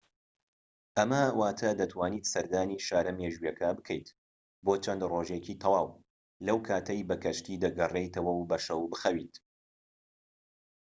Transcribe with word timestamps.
ئەمە 0.97 1.23
واتە 1.39 1.69
دەتوانیت 1.79 2.25
سەردانی 2.33 2.83
شارە 2.87 3.11
مێژوییەکە 3.19 3.69
بکەیت 3.77 4.07
بۆ 4.65 4.73
چەند 4.83 5.01
ڕۆژێکی 5.11 5.59
تەواو 5.63 5.89
لەو 6.47 6.57
کاتەی 6.67 7.07
بە 7.09 7.15
کەشتی 7.23 7.61
دەگەڕێیتەوە 7.63 8.31
و 8.35 8.47
بە 8.49 8.57
شەو 8.65 8.81
بخەویت 8.91 9.35